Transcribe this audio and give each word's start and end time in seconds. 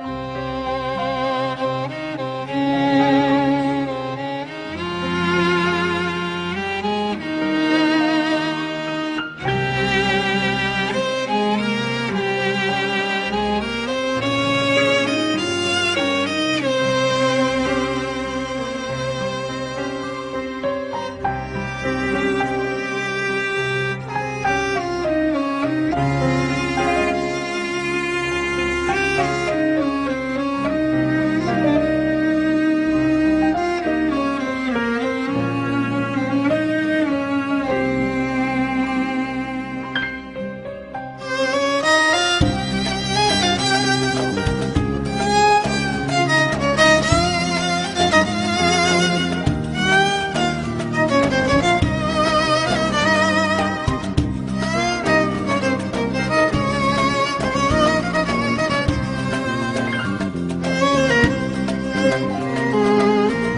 Bye. 0.00 0.29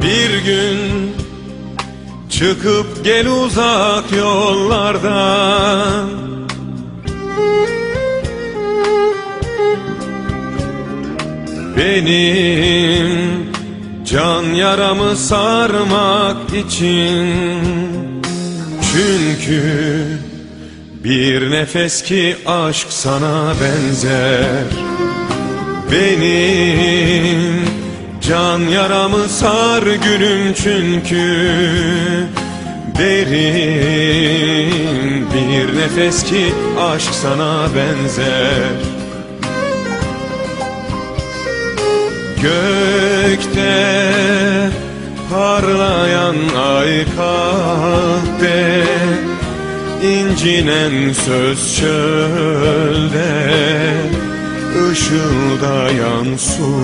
Bir 0.02 0.44
gün 0.44 1.12
çıkıp 2.30 3.04
gel 3.04 3.28
uzak 3.28 4.12
yollardan. 4.12 6.08
Benim 11.76 13.46
can 14.04 14.42
yaramı 14.42 15.16
sarmak 15.16 16.54
için. 16.66 17.32
Çünkü 18.92 19.62
bir 21.04 21.50
nefes 21.50 22.02
ki 22.02 22.36
aşk 22.46 22.86
sana 22.90 23.54
benzer. 23.62 24.64
Benim 25.92 27.81
can 28.28 28.58
yaramı 28.58 29.28
sar 29.28 29.82
gülüm 29.82 30.54
çünkü 30.54 31.22
Derin 32.98 34.72
bir 35.34 35.76
nefes 35.80 36.24
ki 36.24 36.54
aşk 36.80 37.14
sana 37.14 37.68
benzer. 37.76 38.72
Gökte 42.42 44.00
parlayan 45.30 46.36
ay 46.76 47.04
kahve 47.16 48.84
incinen 50.02 51.12
söz 51.12 51.76
çölde 51.76 52.91
Işıldayan 54.92 56.36
su 56.36 56.74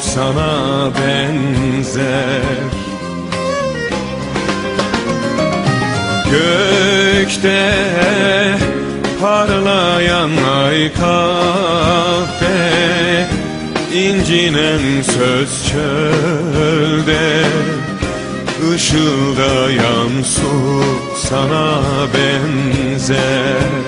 sana 0.00 0.90
benzer. 0.94 2.40
Gökte 6.30 7.72
parlayan 9.20 10.30
ay 10.62 10.92
kahve 10.92 12.58
incinen 13.94 15.02
söz 15.02 15.68
çölde. 15.68 17.44
Işıldayan 18.76 20.22
su 20.22 20.82
sana 21.28 21.82
benzer 22.14 23.83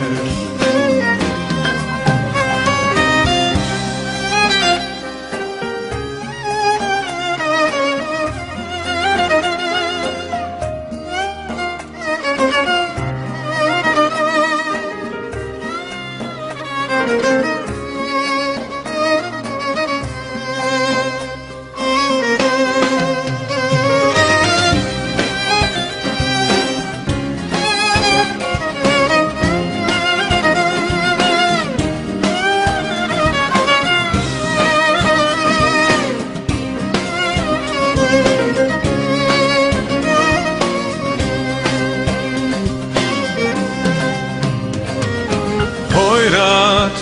Hoyrat 46.27 47.01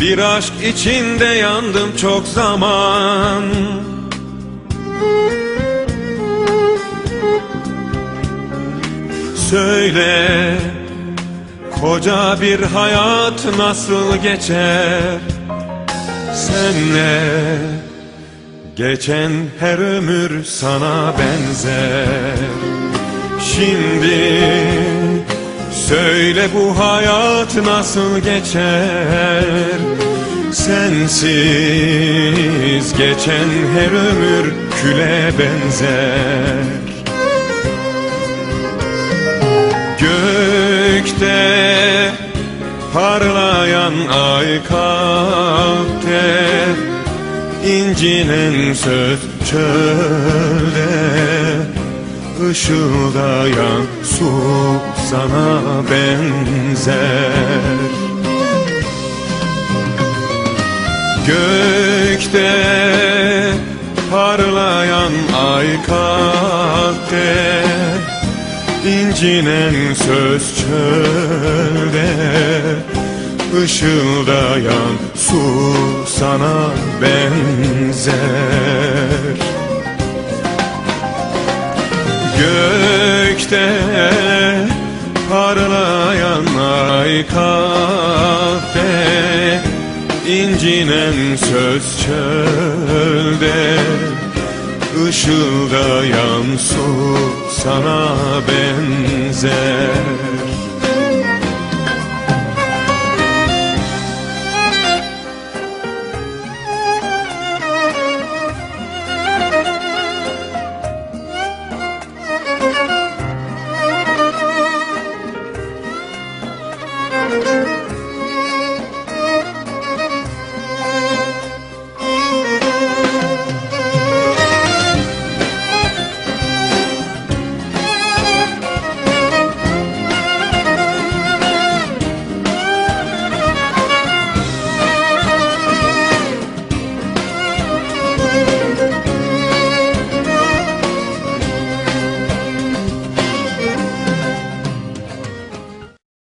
Bir 0.00 0.18
aşk 0.18 0.52
içinde 0.66 1.24
yandım 1.24 1.96
çok 1.96 2.26
zaman. 2.26 3.42
Söyle 9.50 10.54
Koca 11.80 12.40
bir 12.40 12.62
hayat 12.62 13.56
nasıl 13.58 14.16
geçer? 14.16 15.18
Senle 16.34 17.58
Geçen 18.76 19.32
her 19.60 19.78
ömür 19.78 20.44
sana 20.44 21.14
benzer. 21.18 22.36
Şimdi 23.40 24.89
Söyle 25.90 26.48
bu 26.54 26.78
hayat 26.78 27.56
nasıl 27.56 28.18
geçer? 28.18 29.44
Sensiz 30.52 31.16
geçen 32.98 33.48
her 33.74 33.90
ömür 33.90 34.54
küle 34.82 35.32
benzer. 35.38 36.64
Gökte 40.00 41.40
parlayan 42.94 43.94
ay 44.12 44.64
kalpte 44.68 46.22
incinen 47.66 48.74
söz 48.74 49.20
çölde 49.50 50.90
Işıldayan 52.50 53.82
su 54.02 54.30
sana 55.10 55.82
benzer. 55.90 57.32
Gökte 61.26 62.52
parlayan 64.10 65.12
ay 65.50 65.68
kalpte 65.86 67.64
incinen 68.84 69.94
söz 69.94 70.56
çölde 70.56 72.10
Işıldayan 73.64 74.94
su 75.14 75.42
sana 76.06 76.70
benzer. 77.02 78.14
Gökte 82.38 84.19
ay 87.10 87.26
kahve 87.26 88.92
incinen 90.38 91.36
söz 91.36 91.84
çölde. 92.02 93.78
Işıldayan 95.08 96.56
su 96.56 97.16
sana 97.50 98.16
benzer 98.48 99.99